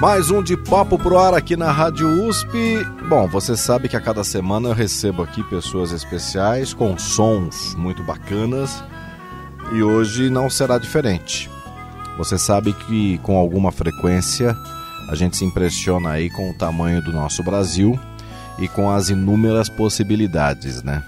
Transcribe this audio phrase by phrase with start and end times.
[0.00, 2.86] Mais um de Papo Pro Ar aqui na Rádio USP.
[3.08, 8.04] Bom, você sabe que a cada semana eu recebo aqui pessoas especiais com sons muito
[8.04, 8.84] bacanas
[9.72, 11.50] e hoje não será diferente.
[12.16, 14.56] Você sabe que com alguma frequência
[15.10, 17.98] a gente se impressiona aí com o tamanho do nosso Brasil
[18.60, 21.02] e com as inúmeras possibilidades, né?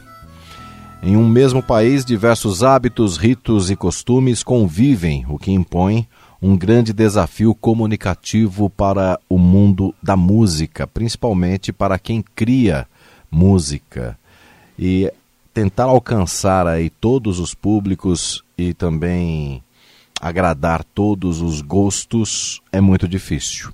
[1.00, 6.08] Em um mesmo país, diversos hábitos, ritos e costumes convivem, o que impõe
[6.42, 12.86] um grande desafio comunicativo para o mundo da música, principalmente para quem cria
[13.30, 14.18] música.
[14.78, 15.12] E
[15.52, 19.62] tentar alcançar aí todos os públicos e também
[20.20, 23.72] agradar todos os gostos é muito difícil.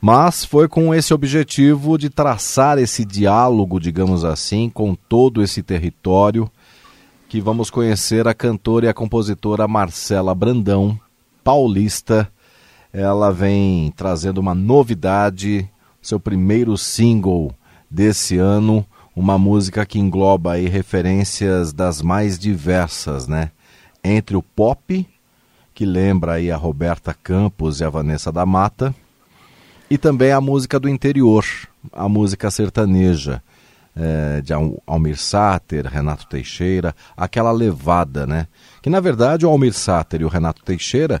[0.00, 6.50] Mas foi com esse objetivo de traçar esse diálogo, digamos assim, com todo esse território
[7.28, 10.98] que vamos conhecer a cantora e a compositora Marcela Brandão,
[11.42, 12.30] paulista.
[12.92, 15.68] Ela vem trazendo uma novidade,
[16.00, 17.54] seu primeiro single
[17.90, 23.50] desse ano, uma música que engloba aí referências das mais diversas, né?
[24.02, 25.06] Entre o pop,
[25.74, 28.94] que lembra aí a Roberta Campos e a Vanessa da Mata,
[29.90, 31.44] e também a música do interior,
[31.92, 33.42] a música sertaneja,
[33.98, 34.52] é, de
[34.86, 38.46] Almir Sater, Renato Teixeira, aquela levada, né?
[38.80, 41.20] Que na verdade o Almir Sater e o Renato Teixeira,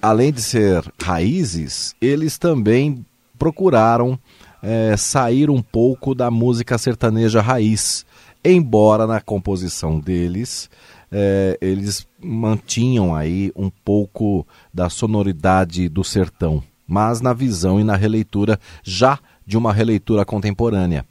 [0.00, 3.04] além de ser raízes, eles também
[3.38, 4.18] procuraram
[4.62, 8.06] é, sair um pouco da música sertaneja raiz,
[8.42, 10.70] embora na composição deles
[11.10, 17.96] é, eles mantinham aí um pouco da sonoridade do sertão, mas na visão e na
[17.96, 21.04] releitura já de uma releitura contemporânea.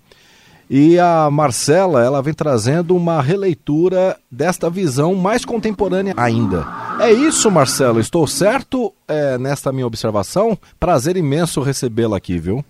[0.69, 6.65] E a Marcela, ela vem trazendo uma releitura desta visão mais contemporânea ainda.
[6.99, 10.57] É isso, Marcelo, estou certo é, nesta minha observação?
[10.77, 12.65] Prazer imenso recebê-la aqui, viu?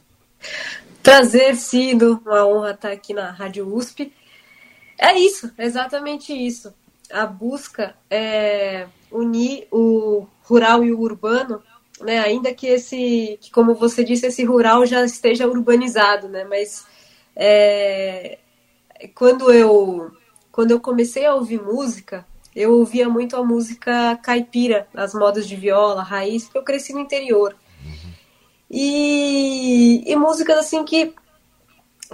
[1.01, 4.13] Prazer, Cido, uma honra estar aqui na Rádio USP.
[4.97, 6.73] É isso, exatamente isso.
[7.11, 11.63] A busca é unir o rural e o urbano,
[12.01, 12.19] né?
[12.19, 16.43] Ainda que esse, que, como você disse, esse rural já esteja urbanizado, né?
[16.43, 16.85] Mas
[17.39, 18.39] é,
[19.13, 20.11] quando eu
[20.51, 22.25] quando eu comecei a ouvir música,
[22.55, 26.99] eu ouvia muito a música caipira, as modas de viola, raiz, porque eu cresci no
[26.99, 27.55] interior.
[28.69, 31.13] E, e músicas assim que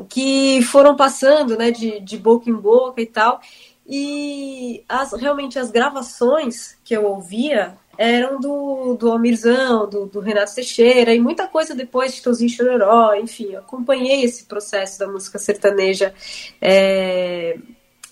[0.10, 3.40] que foram passando, né, de, de boca em boca e tal.
[3.88, 10.56] E as, realmente as gravações que eu ouvia eram do, do Almirzão, do, do Renato
[10.56, 16.14] Teixeira e muita coisa depois de Tozinho Chororó, enfim, acompanhei esse processo da música sertaneja
[16.62, 17.58] é,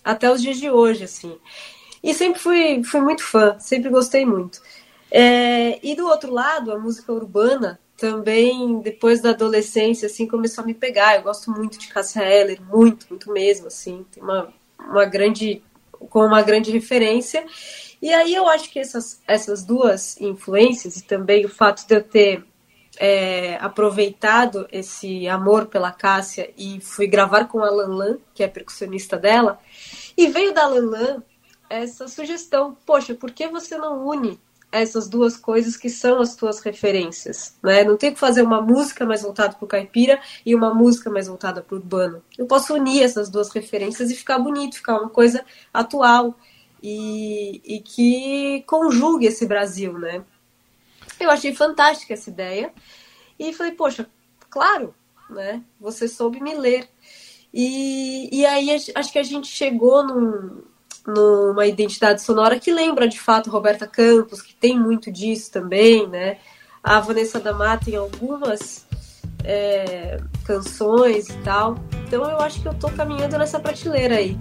[0.03, 1.37] até os dias de hoje, assim.
[2.03, 4.61] E sempre fui, fui muito fã, sempre gostei muito.
[5.11, 10.67] É, e do outro lado, a música urbana também, depois da adolescência, assim, começou a
[10.67, 11.15] me pegar.
[11.15, 14.05] Eu gosto muito de Cássia Eller, muito, muito mesmo, assim.
[14.11, 17.45] Tem uma, uma grande, com uma grande referência.
[18.01, 22.03] E aí eu acho que essas, essas duas influências, e também o fato de eu
[22.03, 22.43] ter
[22.97, 29.17] é, aproveitado esse amor pela Cássia e fui gravar com a Lanlan, que é percussionista
[29.17, 29.59] dela,
[30.17, 31.21] e veio da Lanlan
[31.69, 34.39] essa sugestão, poxa, por que você não une
[34.71, 37.83] essas duas coisas que são as tuas referências, né?
[37.83, 41.27] Não tem que fazer uma música mais voltada para o caipira e uma música mais
[41.27, 42.23] voltada para o urbano.
[42.37, 46.35] Eu posso unir essas duas referências e ficar bonito, ficar uma coisa atual
[46.81, 50.23] e, e que conjugue esse Brasil, né?
[51.19, 52.73] Eu achei fantástica essa ideia
[53.37, 54.07] e falei, poxa,
[54.49, 54.93] claro,
[55.29, 55.61] né?
[55.79, 56.89] Você soube me ler.
[57.53, 60.63] E, e aí acho que a gente chegou num,
[61.05, 66.37] numa identidade sonora que lembra de fato Roberta Campos, que tem muito disso também, né?
[66.83, 68.87] A Vanessa da Mata em algumas
[69.43, 71.75] é, canções e tal.
[72.07, 74.37] Então eu acho que eu tô caminhando nessa prateleira aí.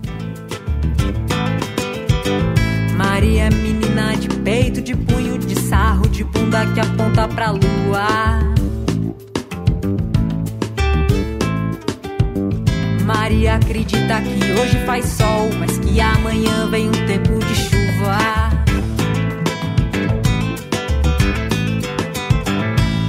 [3.20, 8.40] Maria é menina de peito, de punho, de sarro, de bunda que aponta pra lua.
[13.04, 18.48] Maria acredita que hoje faz sol, mas que amanhã vem um tempo de chuva.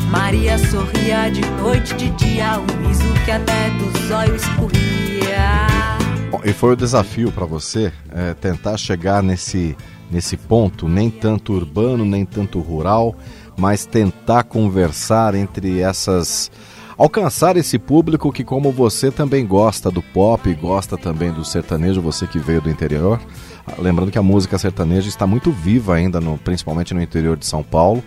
[0.10, 5.68] Maria sorria de noite, de dia, um riso que até dos olhos escorria.
[6.30, 9.78] Bom, e foi o desafio para você é, tentar chegar nesse
[10.12, 13.16] nesse ponto, nem tanto urbano, nem tanto rural,
[13.58, 16.52] mas tentar conversar entre essas.
[16.98, 22.28] Alcançar esse público que, como você, também gosta do pop, gosta também do sertanejo, você
[22.28, 23.20] que veio do interior.
[23.80, 27.64] Lembrando que a música sertaneja está muito viva ainda, no, principalmente no interior de São
[27.64, 28.04] Paulo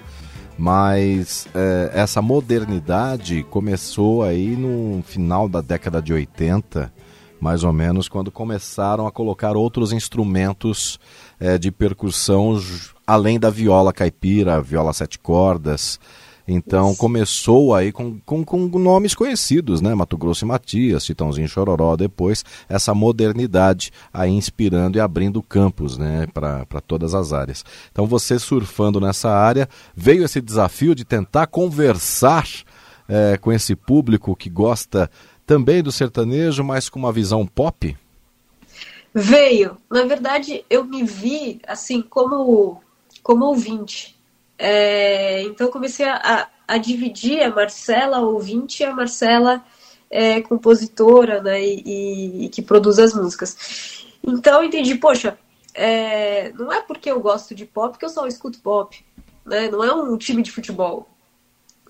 [0.56, 6.92] mas é, essa modernidade começou aí no final da década de 80,
[7.40, 10.98] mais ou menos, quando começaram a colocar outros instrumentos
[11.38, 12.60] é, de percussão
[13.06, 15.98] além da viola caipira, viola sete cordas.
[16.46, 19.94] Então começou aí com, com, com, nomes conhecidos, né?
[19.94, 26.26] Mato Grosso e Matias, Titãozinho Chororó, depois essa modernidade aí inspirando e abrindo campos, né?
[26.34, 27.64] Para todas as áreas.
[27.90, 29.66] Então você surfando nessa área,
[29.96, 32.46] veio esse desafio de tentar conversar
[33.08, 35.10] é, com esse público que gosta
[35.46, 37.96] também do sertanejo, mas com uma visão pop?
[39.14, 39.78] Veio.
[39.88, 42.82] Na verdade, eu me vi assim como,
[43.22, 44.14] como ouvinte
[44.58, 49.64] é, então comecei a, a, dividir a Marcela ouvinte e a Marcela
[50.10, 54.06] é, compositora, né, e, e, que produz as músicas.
[54.22, 55.36] Então eu entendi, poxa,
[55.74, 59.04] é, não é porque eu gosto de pop que eu só escuto pop,
[59.44, 59.68] né?
[59.68, 61.08] Não é um time de futebol,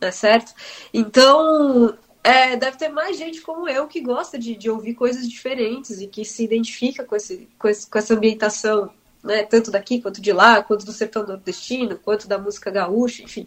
[0.00, 0.54] é certo?
[0.92, 1.94] Então
[2.24, 6.06] é, deve ter mais gente como eu que gosta de, de ouvir coisas diferentes e
[6.06, 8.90] que se identifica com, esse, com, esse, com essa ambientação
[9.22, 13.46] né, tanto daqui quanto de lá, quanto do sertão nordestino, quanto da música gaúcha, enfim.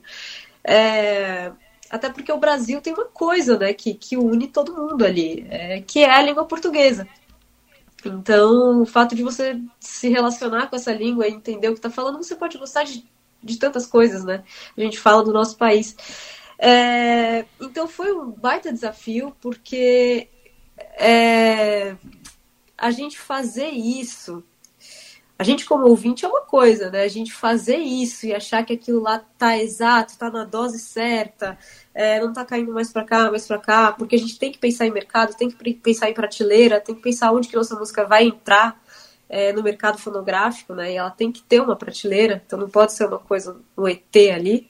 [0.63, 1.51] É,
[1.89, 5.81] até porque o Brasil tem uma coisa né, que, que une todo mundo ali, é,
[5.81, 7.07] que é a língua portuguesa.
[8.05, 11.89] Então, o fato de você se relacionar com essa língua e entender o que está
[11.89, 13.03] falando, você pode gostar de,
[13.41, 14.43] de tantas coisas, né?
[14.77, 15.95] A gente fala do nosso país.
[16.57, 20.27] É, então, foi um baita desafio, porque
[20.99, 21.95] é,
[22.77, 24.43] a gente fazer isso
[25.39, 27.03] a gente como ouvinte é uma coisa, né?
[27.03, 31.57] A gente fazer isso e achar que aquilo lá tá exato, tá na dose certa,
[31.93, 34.57] é, não tá caindo mais para cá, mais para cá, porque a gente tem que
[34.57, 38.03] pensar em mercado, tem que pensar em prateleira, tem que pensar onde que nossa música
[38.03, 38.81] vai entrar
[39.29, 40.93] é, no mercado fonográfico, né?
[40.93, 44.15] E ela tem que ter uma prateleira, então não pode ser uma coisa, um ET
[44.33, 44.67] ali.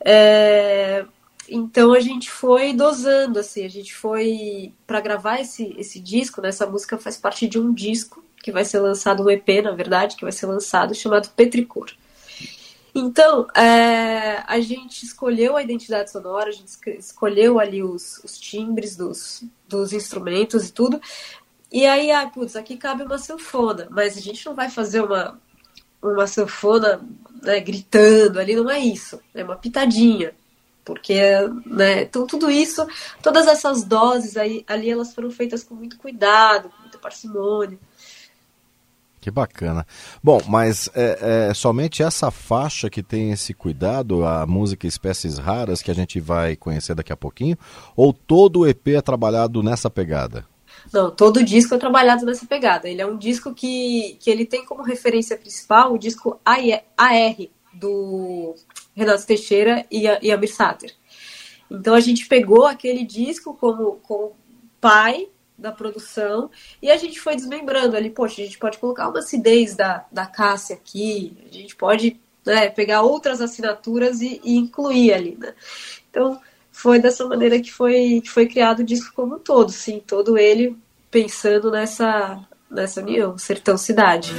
[0.00, 1.04] É,
[1.48, 6.48] então a gente foi dosando, assim, a gente foi para gravar esse, esse disco, né?
[6.48, 10.16] Essa música faz parte de um disco que vai ser lançado, um EP, na verdade,
[10.16, 11.90] que vai ser lançado, chamado Petricor.
[12.94, 18.96] Então, é, a gente escolheu a identidade sonora, a gente escolheu ali os, os timbres
[18.96, 21.00] dos, dos instrumentos e tudo.
[21.70, 25.38] E aí, ah, putz, aqui cabe uma sanfona, mas a gente não vai fazer uma,
[26.02, 27.00] uma sanfona
[27.42, 29.20] né, gritando ali, não é isso.
[29.34, 30.34] É uma pitadinha.
[30.88, 31.20] Porque,
[31.66, 32.86] né, então tudo isso,
[33.22, 37.78] todas essas doses aí, ali, elas foram feitas com muito cuidado, com muita parcimônia.
[39.20, 39.86] Que bacana.
[40.24, 45.82] Bom, mas é, é, somente essa faixa que tem esse cuidado, a música Espécies Raras,
[45.82, 47.58] que a gente vai conhecer daqui a pouquinho,
[47.94, 50.46] ou todo o EP é trabalhado nessa pegada?
[50.90, 52.88] Não, todo o disco é trabalhado nessa pegada.
[52.88, 57.36] Ele é um disco que, que ele tem como referência principal o disco AR,
[57.74, 58.54] do
[58.98, 60.92] Renato Teixeira e, a, e Amir Sater.
[61.70, 64.36] Então a gente pegou aquele disco como, como
[64.80, 66.50] pai da produção
[66.82, 70.26] e a gente foi desmembrando ali, poxa, a gente pode colocar uma acidez da, da
[70.26, 75.54] Cássia aqui, a gente pode né, pegar outras assinaturas e, e, incluir ali, né?
[76.10, 76.40] Então
[76.72, 80.38] foi dessa maneira que foi, que foi criado o disco como um todo, sim, todo
[80.38, 80.76] ele
[81.10, 82.40] pensando nessa,
[82.70, 84.32] nessa união, Sertão Cidade.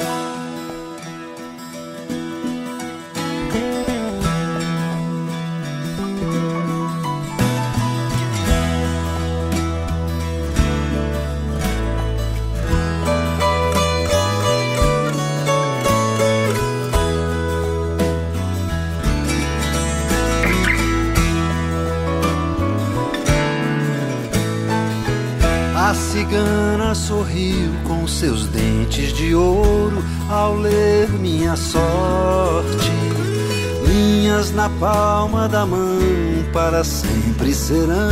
[36.52, 38.10] Para sempre serão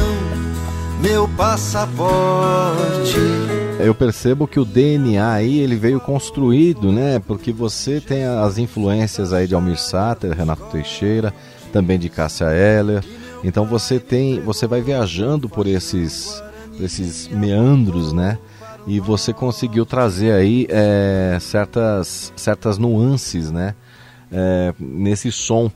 [1.01, 3.17] meu passaporte.
[3.79, 7.20] Eu percebo que o DNA aí ele veio construído, né?
[7.20, 11.34] Porque você tem as influências aí de Almir Sater, Renato Teixeira,
[11.72, 13.03] também de Cássia Eller.
[13.44, 16.41] Então você tem, você vai viajando por esses
[16.79, 18.38] esses meandros, né?
[18.86, 23.75] E você conseguiu trazer aí é, certas, certas nuances, né?
[24.32, 25.72] É, nesse som.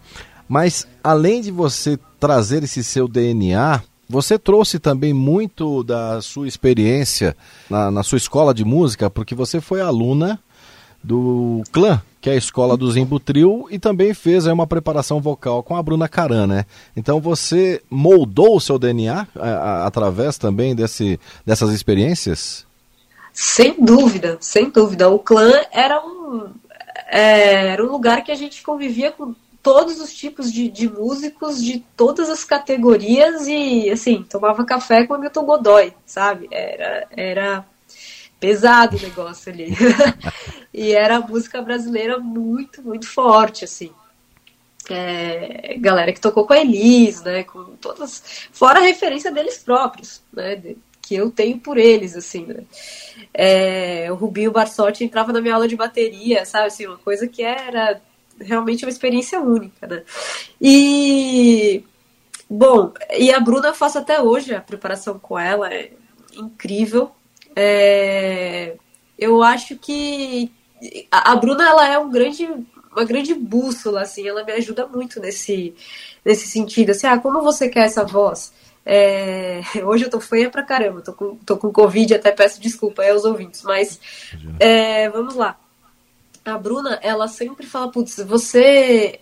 [0.47, 7.35] Mas além de você trazer esse seu DNA, você trouxe também muito da sua experiência
[7.69, 10.39] na, na sua escola de música, porque você foi aluna
[11.03, 15.63] do clã, que é a escola do Zimbutril, e também fez aí, uma preparação vocal
[15.63, 16.65] com a Bruna Caran, né?
[16.95, 22.67] Então você moldou o seu DNA a, a, através também desse, dessas experiências?
[23.33, 25.09] Sem dúvida, sem dúvida.
[25.09, 26.49] O clã era um,
[27.09, 31.63] é, era um lugar que a gente convivia com todos os tipos de, de, músicos
[31.63, 36.47] de todas as categorias e, assim, tomava café com o Milton Godoy, sabe?
[36.51, 37.65] Era, era
[38.39, 39.73] pesado o negócio ali.
[40.73, 43.91] e era música brasileira muito, muito forte, assim.
[44.89, 47.43] É, galera que tocou com a Elis, né?
[47.43, 48.47] Com todas.
[48.51, 50.59] Fora a referência deles próprios, né?
[51.01, 52.63] Que eu tenho por eles, assim, né?
[53.31, 56.67] É, o Rubinho Barsotti entrava na minha aula de bateria, sabe?
[56.67, 58.01] Assim, uma coisa que era
[58.41, 60.03] realmente uma experiência única, né?
[60.59, 61.83] E
[62.49, 65.91] bom, e a Bruna eu faço até hoje a preparação com ela, é
[66.35, 67.11] incrível.
[67.55, 68.75] É,
[69.17, 70.51] eu acho que
[71.11, 72.47] a, a Bruna ela é um grande,
[72.91, 75.75] uma grande bússola, assim, ela me ajuda muito nesse,
[76.23, 76.91] nesse sentido.
[76.91, 78.53] Assim, ah, como você quer essa voz?
[78.85, 83.01] É, hoje eu tô feia pra caramba, tô com, tô com Covid, até peço desculpa
[83.01, 83.99] aí aos ouvintes, mas
[84.59, 85.60] é, vamos lá
[86.43, 89.19] a Bruna, ela sempre fala, putz, você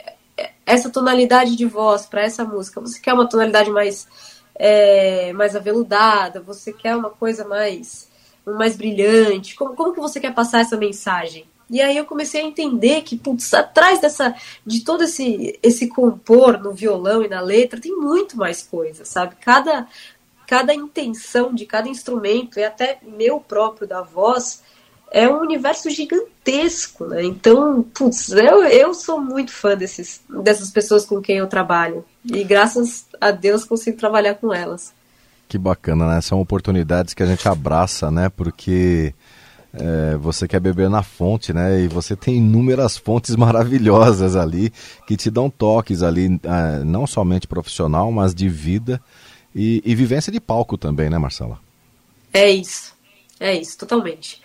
[0.65, 4.07] essa tonalidade de voz para essa música, você quer uma tonalidade mais
[4.55, 8.07] é, mais aveludada, você quer uma coisa mais
[8.45, 11.45] mais brilhante, como, como que você quer passar essa mensagem?
[11.69, 14.33] E aí eu comecei a entender que, putz, atrás dessa,
[14.65, 19.35] de todo esse, esse compor no violão e na letra, tem muito mais coisa, sabe?
[19.39, 19.88] Cada,
[20.47, 24.63] cada intenção de cada instrumento, e até meu próprio da voz,
[25.11, 27.23] é um universo gigantesco, né?
[27.23, 32.05] Então, putz, eu, eu sou muito fã desses, dessas pessoas com quem eu trabalho.
[32.23, 34.93] E graças a Deus consigo trabalhar com elas.
[35.47, 36.21] Que bacana, né?
[36.21, 38.29] São oportunidades que a gente abraça, né?
[38.29, 39.13] Porque
[39.73, 41.81] é, você quer beber na fonte, né?
[41.81, 44.71] E você tem inúmeras fontes maravilhosas ali
[45.07, 49.01] que te dão toques ali, é, não somente profissional, mas de vida
[49.55, 51.59] e, e vivência de palco também, né, Marcela?
[52.31, 52.93] É isso,
[53.39, 54.39] é isso, totalmente.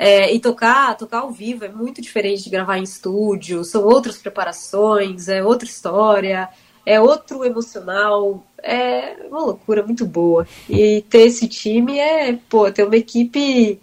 [0.00, 4.16] É, e tocar, tocar ao vivo é muito diferente de gravar em estúdio, são outras
[4.16, 6.48] preparações, é outra história,
[6.86, 10.46] é outro emocional, é uma loucura muito boa.
[10.70, 13.80] E ter esse time é, pô, ter uma equipe,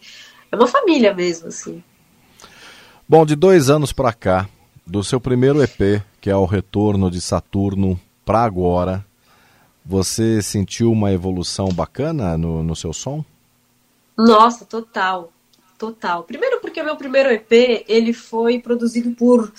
[0.49, 1.83] é uma família mesmo, assim.
[3.05, 4.47] Bom, de dois anos para cá,
[4.87, 9.05] do seu primeiro EP, que é o retorno de Saturno, para agora,
[9.85, 13.21] você sentiu uma evolução bacana no, no seu som?
[14.17, 15.33] Nossa, total
[15.77, 16.23] total.
[16.23, 19.51] Primeiro porque meu primeiro EP, ele foi produzido por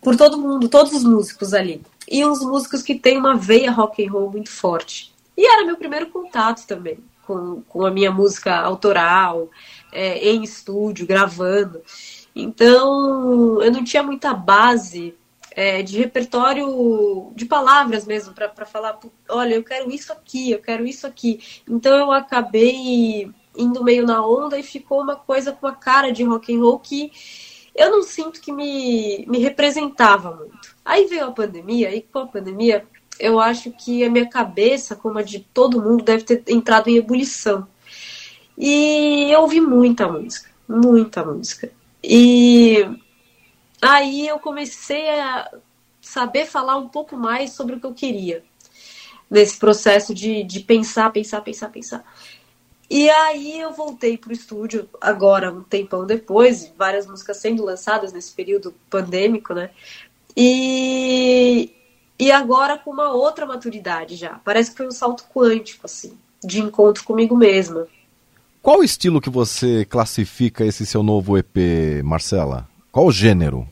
[0.00, 1.82] por todo mundo, todos os músicos ali.
[2.08, 5.12] E uns músicos que têm uma veia rock and roll muito forte.
[5.36, 6.98] E era meu primeiro contato também
[7.30, 9.48] com, com a minha música autoral,
[9.92, 11.80] é, em estúdio, gravando.
[12.34, 15.14] Então, eu não tinha muita base
[15.52, 18.98] é, de repertório de palavras mesmo para falar,
[19.28, 21.40] olha, eu quero isso aqui, eu quero isso aqui.
[21.68, 26.24] Então eu acabei indo meio na onda e ficou uma coisa com a cara de
[26.24, 27.10] rock and roll que
[27.74, 30.76] eu não sinto que me, me representava muito.
[30.84, 32.86] Aí veio a pandemia, e com a pandemia
[33.18, 36.96] eu acho que a minha cabeça, como a de todo mundo, deve ter entrado em
[36.96, 37.66] ebulição.
[38.56, 41.70] E eu ouvi muita música, muita música.
[42.02, 42.86] E
[43.80, 45.50] aí eu comecei a
[46.00, 48.42] saber falar um pouco mais sobre o que eu queria
[49.30, 52.04] nesse processo de, de pensar, pensar, pensar, pensar.
[52.90, 58.32] E aí eu voltei pro estúdio agora, um tempão depois, várias músicas sendo lançadas nesse
[58.32, 59.70] período pandêmico, né?
[60.36, 61.72] E,
[62.18, 64.40] e agora com uma outra maturidade já.
[64.44, 67.86] Parece que foi um salto quântico, assim, de encontro comigo mesma.
[68.60, 72.68] Qual o estilo que você classifica esse seu novo EP, Marcela?
[72.90, 73.68] Qual o gênero?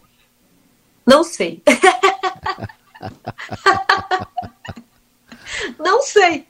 [1.05, 1.61] Não sei.
[5.77, 6.47] Não sei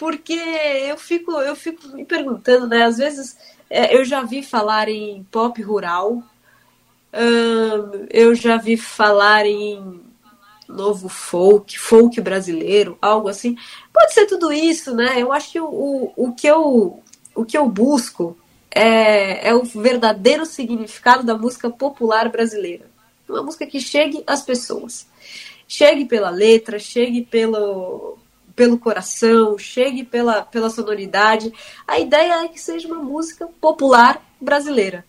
[0.00, 2.84] porque eu fico, eu fico me perguntando, né?
[2.84, 3.36] Às vezes
[3.68, 6.22] é, eu já vi falar em pop rural,
[7.12, 10.00] hum, eu já vi falar em
[10.66, 13.54] novo folk, folk brasileiro, algo assim.
[13.92, 15.20] Pode ser tudo isso, né?
[15.20, 17.02] Eu acho que o, o, o que eu
[17.34, 18.38] o que eu busco
[18.70, 22.86] é, é o verdadeiro significado da música popular brasileira.
[23.28, 25.06] Uma música que chegue às pessoas.
[25.68, 28.18] Chegue pela letra, chegue pelo,
[28.60, 31.50] pelo coração, chegue pela, pela sonoridade.
[31.88, 35.02] A ideia é que seja uma música popular brasileira.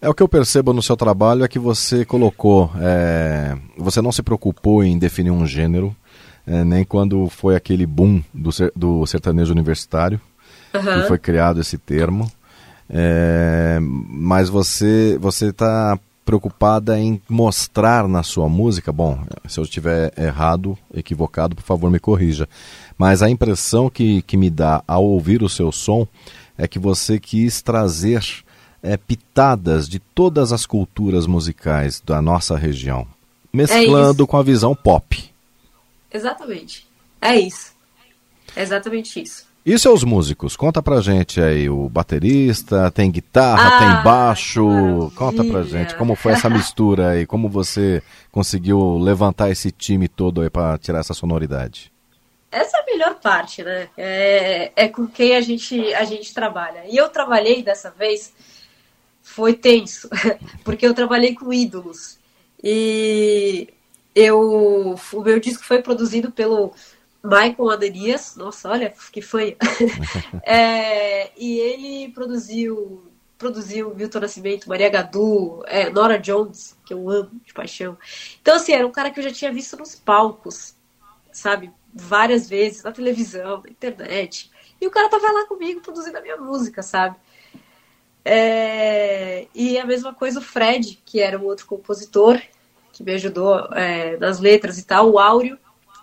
[0.00, 4.12] É o que eu percebo no seu trabalho é que você colocou, é, você não
[4.12, 5.92] se preocupou em definir um gênero,
[6.46, 10.20] é, nem quando foi aquele boom do, do sertanejo universitário,
[10.72, 11.02] uhum.
[11.02, 12.30] que foi criado esse termo.
[12.88, 19.18] É, mas você você está preocupada em mostrar na sua música, bom,
[19.48, 22.46] se eu estiver errado, equivocado, por favor me corrija.
[22.98, 26.06] Mas a impressão que, que me dá ao ouvir o seu som
[26.58, 28.22] é que você quis trazer
[28.82, 33.06] é, pitadas de todas as culturas musicais da nossa região,
[33.50, 35.32] mesclando é com a visão pop.
[36.12, 36.86] Exatamente.
[37.22, 37.72] É isso.
[38.54, 39.47] É exatamente isso.
[39.64, 40.56] E seus músicos?
[40.56, 44.66] Conta pra gente aí, o baterista, tem guitarra, ah, tem baixo.
[44.66, 45.10] Maravilha.
[45.14, 50.40] Conta pra gente como foi essa mistura aí, como você conseguiu levantar esse time todo
[50.40, 51.92] aí pra tirar essa sonoridade.
[52.50, 53.88] Essa é a melhor parte, né?
[53.96, 56.84] É, é com quem a gente, a gente trabalha.
[56.88, 58.32] E eu trabalhei dessa vez,
[59.22, 60.08] foi tenso,
[60.64, 62.18] porque eu trabalhei com ídolos.
[62.64, 63.68] E
[64.14, 66.72] eu, o meu disco foi produzido pelo
[67.22, 69.56] Michael Adenias, nossa, olha que foi.
[70.44, 73.04] é, e ele produziu
[73.36, 77.96] produziu Milton Nascimento, Maria Gadu, é, Nora Jones, que eu amo de paixão.
[78.42, 80.74] Então, assim, era um cara que eu já tinha visto nos palcos,
[81.30, 81.70] sabe?
[81.94, 84.50] Várias vezes, na televisão, na internet.
[84.80, 87.16] E o cara tava lá comigo produzindo a minha música, sabe?
[88.24, 92.40] É, e a mesma coisa o Fred, que era um outro compositor,
[92.92, 95.56] que me ajudou é, nas letras e tal, o Áureo,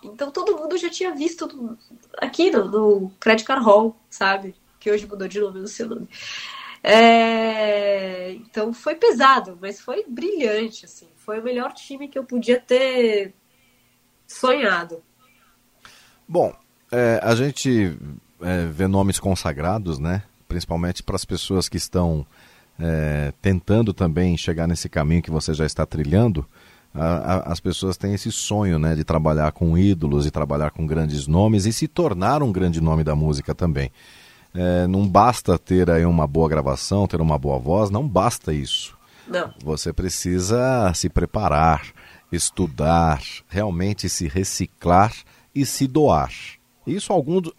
[0.05, 1.77] então todo mundo já tinha visto
[2.17, 4.55] aqui no, no Credit Card Hall, sabe?
[4.79, 6.09] Que hoje mudou de nome, não sei o nome.
[6.83, 11.07] É, então foi pesado, mas foi brilhante, assim.
[11.15, 13.33] Foi o melhor time que eu podia ter
[14.27, 15.01] sonhado.
[16.27, 16.53] Bom,
[16.91, 17.97] é, a gente
[18.41, 20.23] é, vê nomes consagrados, né?
[20.47, 22.25] Principalmente para as pessoas que estão
[22.79, 26.47] é, tentando também chegar nesse caminho que você já está trilhando
[26.95, 30.87] a, a, as pessoas têm esse sonho né, de trabalhar com ídolos, e trabalhar com
[30.87, 33.91] grandes nomes e se tornar um grande nome da música também.
[34.53, 38.97] É, não basta ter aí uma boa gravação, ter uma boa voz, não basta isso.
[39.27, 39.53] Não.
[39.63, 41.87] Você precisa se preparar,
[42.31, 45.13] estudar, realmente se reciclar
[45.53, 46.31] e se doar.
[46.85, 47.51] Isso alguns,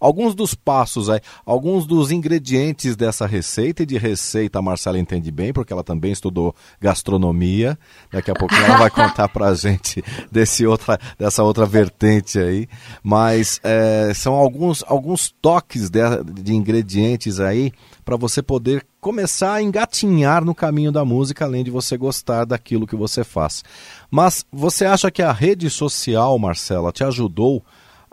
[0.00, 5.30] alguns dos passos aí, alguns dos ingredientes dessa receita, e de receita a Marcela entende
[5.30, 7.78] bem, porque ela também estudou gastronomia.
[8.12, 12.68] Daqui a pouquinho ela vai contar pra gente desse outra, dessa outra vertente aí.
[13.02, 16.00] Mas é, são alguns, alguns toques de,
[16.42, 17.72] de ingredientes aí
[18.04, 22.86] para você poder começar a engatinhar no caminho da música, além de você gostar daquilo
[22.86, 23.62] que você faz.
[24.10, 27.64] Mas você acha que a rede social, Marcela, te ajudou?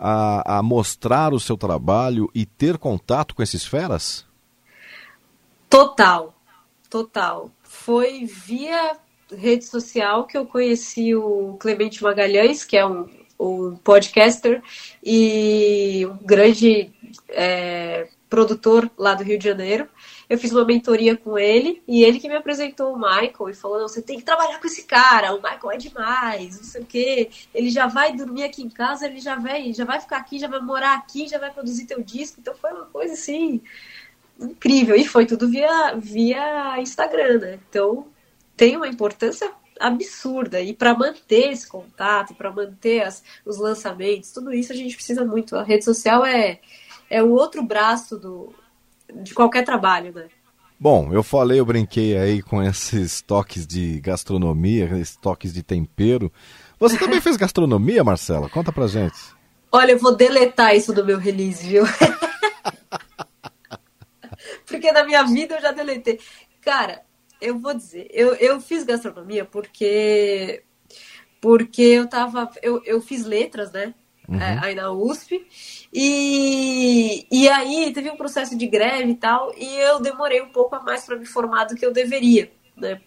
[0.06, 4.26] A, a mostrar o seu trabalho e ter contato com esses feras?
[5.70, 6.34] Total,
[6.90, 7.50] total.
[7.62, 8.98] Foi via
[9.34, 13.08] rede social que eu conheci o Clemente Magalhães, que é um,
[13.40, 14.62] um podcaster
[15.02, 16.92] e um grande
[17.30, 19.88] é, produtor lá do Rio de Janeiro
[20.28, 23.78] eu fiz uma mentoria com ele e ele que me apresentou o Michael e falou:
[23.78, 26.86] não, você tem que trabalhar com esse cara, o Michael é demais, não sei o
[26.86, 27.30] quê.
[27.54, 30.48] Ele já vai dormir aqui em casa, ele já vai, já vai ficar aqui, já
[30.48, 32.40] vai morar aqui, já vai produzir teu disco.
[32.40, 33.60] Então foi uma coisa assim
[34.40, 34.96] incrível.
[34.96, 37.58] E foi tudo via, via Instagram, né?
[37.68, 38.06] Então
[38.56, 40.60] tem uma importância absurda.
[40.60, 45.24] E para manter esse contato, para manter as, os lançamentos, tudo isso a gente precisa
[45.24, 45.56] muito.
[45.56, 46.60] A rede social é,
[47.10, 48.54] é o outro braço do,
[49.12, 50.26] de qualquer trabalho, né?
[50.78, 56.32] Bom, eu falei, eu brinquei aí com esses toques de gastronomia, esses toques de tempero.
[56.78, 58.50] Você também fez gastronomia, Marcela?
[58.50, 59.18] Conta pra gente.
[59.70, 61.84] Olha, eu vou deletar isso do meu release, viu?
[64.66, 66.20] porque na minha vida eu já deletei.
[66.60, 67.02] Cara,
[67.40, 70.62] eu vou dizer, eu, eu fiz gastronomia porque
[71.44, 72.50] porque eu tava.
[72.62, 73.92] Eu, eu fiz letras, né?
[74.28, 74.40] Uhum.
[74.40, 75.46] É, aí na USP.
[75.92, 80.74] E, e aí teve um processo de greve e tal, e eu demorei um pouco
[80.74, 83.00] a mais para me formar do que eu deveria, né?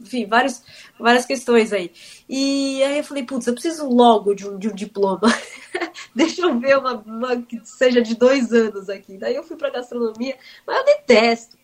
[0.00, 0.62] Enfim, vários,
[0.98, 1.92] várias questões aí.
[2.28, 5.32] E aí eu falei, putz, eu preciso logo de um, de um diploma.
[6.14, 9.16] Deixa eu ver uma, uma que seja de dois anos aqui.
[9.16, 11.56] Daí eu fui para gastronomia, mas eu detesto.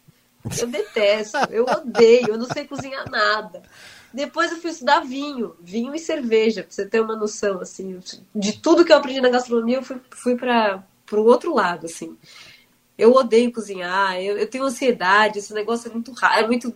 [0.58, 3.62] Eu detesto, eu odeio, eu não sei cozinhar nada.
[4.12, 8.00] Depois eu fui estudar vinho, vinho e cerveja, pra você ter uma noção, assim,
[8.34, 12.16] de tudo que eu aprendi na gastronomia, eu fui, fui para o outro lado, assim.
[12.96, 16.72] Eu odeio cozinhar, eu, eu tenho ansiedade, esse negócio é muito raro, é muito,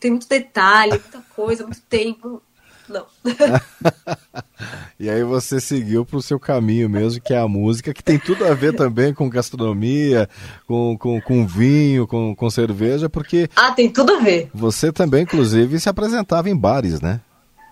[0.00, 2.40] tem muito detalhe, muita coisa, muito tempo.
[2.88, 3.04] Não.
[4.98, 8.18] e aí você seguiu para o seu caminho mesmo, que é a música, que tem
[8.18, 10.28] tudo a ver também com gastronomia,
[10.66, 13.48] com, com, com vinho, com, com cerveja, porque.
[13.56, 14.50] Ah, tem tudo a ver.
[14.54, 17.20] Você também, inclusive, se apresentava em bares, né?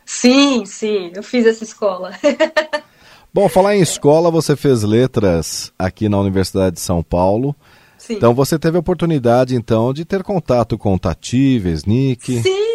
[0.05, 2.13] Sim, sim, eu fiz essa escola.
[3.33, 7.55] Bom, falar em escola, você fez letras aqui na Universidade de São Paulo.
[7.99, 8.15] Sim.
[8.15, 12.43] Então você teve a oportunidade, então, de ter contato com Tati, Vesnick.
[12.43, 12.74] Sim,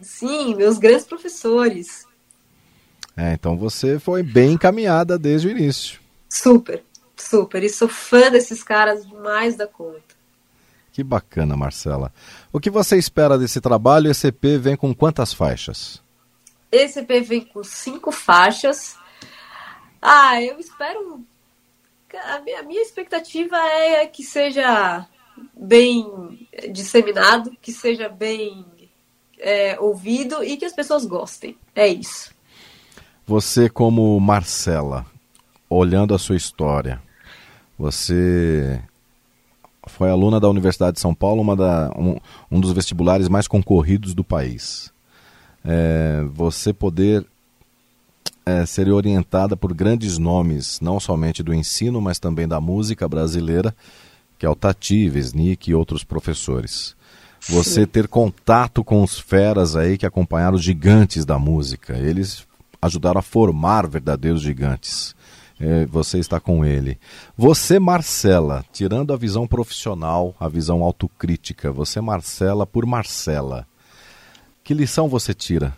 [0.00, 2.06] sim, meus grandes professores.
[3.16, 6.00] É, então você foi bem encaminhada desde o início.
[6.28, 6.82] Super,
[7.16, 7.62] super.
[7.62, 10.12] E sou fã desses caras mais da conta.
[10.92, 12.12] Que bacana, Marcela.
[12.52, 14.10] O que você espera desse trabalho?
[14.10, 16.02] Esse EP vem com quantas faixas?
[16.70, 18.96] Esse EP vem com cinco faixas.
[20.00, 21.24] Ah, eu espero
[22.18, 25.06] a minha, a minha expectativa é que seja
[25.54, 28.64] bem disseminado, que seja bem
[29.42, 31.56] é, ouvido e que as pessoas gostem.
[31.74, 32.30] É isso.
[33.26, 35.04] Você, como Marcela,
[35.68, 37.00] olhando a sua história,
[37.78, 38.82] você
[39.86, 42.18] foi aluna da Universidade de São Paulo, uma da, um,
[42.50, 44.92] um dos vestibulares mais concorridos do país.
[45.64, 47.26] É, você poder
[48.44, 53.74] é, seria orientada por grandes nomes, não somente do ensino, mas também da música brasileira,
[54.38, 56.96] que é o Tati, Vesnick e outros professores.
[57.48, 61.96] Você ter contato com os feras aí que acompanharam os gigantes da música.
[61.96, 62.46] Eles
[62.80, 65.14] ajudaram a formar verdadeiros gigantes.
[65.58, 66.98] É, você está com ele.
[67.36, 73.66] Você, Marcela, tirando a visão profissional, a visão autocrítica, você, Marcela, por Marcela,
[74.64, 75.76] que lição você tira?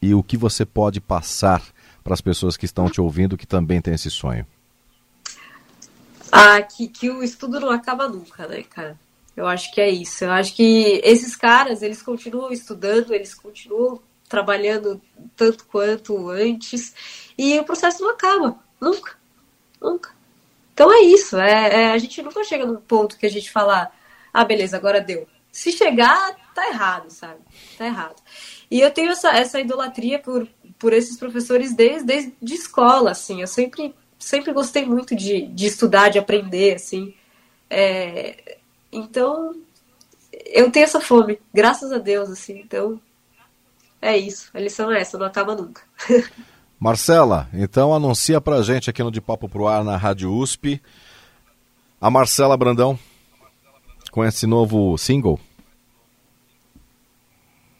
[0.00, 1.62] E o que você pode passar
[2.02, 4.46] para as pessoas que estão te ouvindo que também têm esse sonho?
[6.30, 8.98] Ah, que, que o estudo não acaba nunca, né, cara?
[9.36, 10.24] Eu acho que é isso.
[10.24, 15.00] Eu acho que esses caras, eles continuam estudando, eles continuam trabalhando
[15.36, 16.94] tanto quanto antes,
[17.36, 18.58] e o processo não acaba.
[18.80, 19.16] Nunca.
[19.80, 20.10] Nunca.
[20.72, 21.36] Então é isso.
[21.36, 23.90] É, é, a gente nunca chega num ponto que a gente fala,
[24.32, 25.28] ah, beleza, agora deu.
[25.50, 27.40] Se chegar, tá errado, sabe?
[27.76, 28.16] Tá errado.
[28.70, 33.42] E eu tenho essa, essa idolatria por, por esses professores desde, desde escola, assim.
[33.42, 37.14] Eu sempre, sempre gostei muito de, de estudar, de aprender, assim.
[37.68, 38.58] É,
[38.92, 39.54] então,
[40.46, 42.60] eu tenho essa fome, graças a Deus, assim.
[42.60, 43.00] Então,
[44.00, 44.50] é isso.
[44.52, 45.82] A lição é essa, não acaba nunca.
[46.78, 50.82] Marcela, então anuncia pra gente aqui no De Papo Pro Ar na Rádio USP.
[52.00, 52.98] A Marcela Brandão,
[54.10, 55.38] com esse novo single.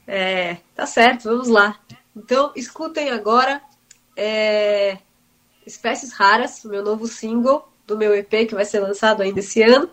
[0.06, 1.80] É, tá certo, vamos lá.
[2.14, 3.60] Então, escutem agora
[4.16, 4.98] é,
[5.66, 9.62] Espécies Raras, o meu novo single do meu EP que vai ser lançado ainda esse
[9.62, 9.90] ano.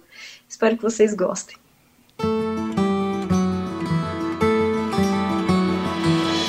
[0.49, 1.55] Espero que vocês gostem.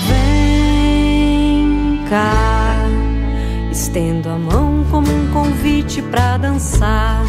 [0.09, 2.77] Vem cá,
[3.71, 7.23] estendo a mão como um convite para dançar.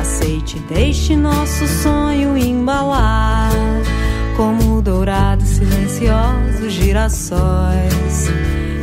[0.00, 3.50] Aceite, deixe nosso sonho embalar
[4.36, 8.30] como dourados silenciosos girassóis.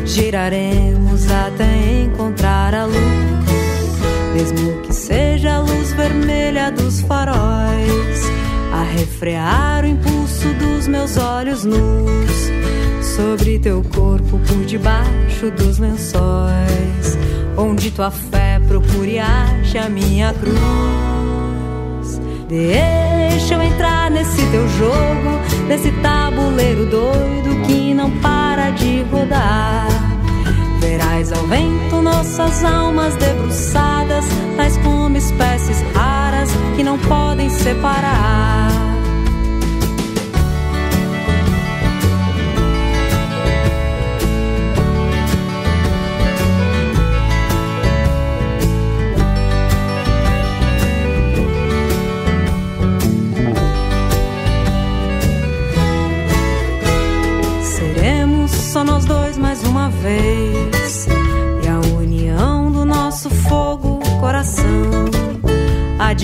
[0.05, 3.28] Giraremos até encontrar a luz,
[4.33, 8.23] mesmo que seja a luz vermelha dos faróis,
[8.71, 12.49] a refrear o impulso dos meus olhos nus
[13.15, 17.17] sobre teu corpo por debaixo dos lençóis,
[17.57, 20.59] onde tua fé procure ache a minha cruz.
[22.47, 30.08] Deixa eu entrar nesse teu jogo, nesse tabuleiro doido que não para de rodar.
[30.79, 38.78] Verás ao vento nossas almas debruçadas, tais como espécies raras que não podem separar.
[59.89, 61.07] Vez.
[61.63, 65.09] E a união do nosso fogo coração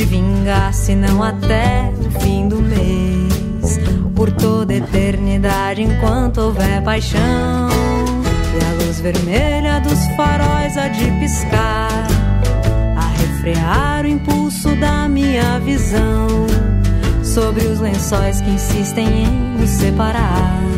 [0.05, 3.79] vingar se não até o fim do mês.
[4.15, 12.07] Por toda eternidade enquanto houver paixão e a luz vermelha dos faróis há de piscar
[12.95, 16.27] a refrear o impulso da minha visão
[17.23, 20.74] sobre os lençóis que insistem em nos separar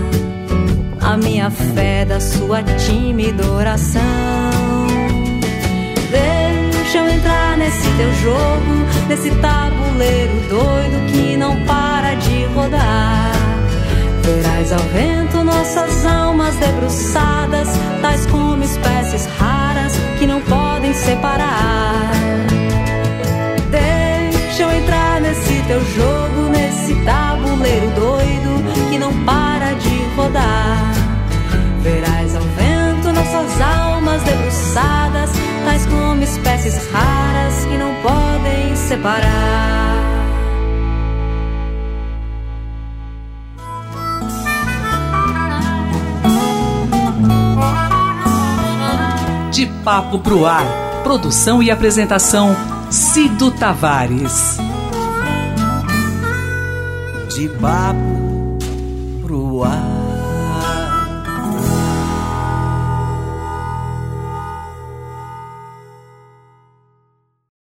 [1.17, 4.01] minha fé da sua tímida oração.
[6.11, 13.31] Deixa eu entrar nesse teu jogo, nesse tabuleiro doido que não para de rodar.
[14.23, 17.67] Verás ao vento nossas almas debruçadas,
[18.01, 19.56] tais como espécies raras
[36.27, 39.97] espécies raras que não podem separar.
[49.51, 50.65] De Papo Pro Ar.
[51.03, 52.55] Produção e apresentação:
[52.91, 54.57] Cido Tavares.
[57.33, 58.57] De Papo
[59.21, 59.96] Pro Ar.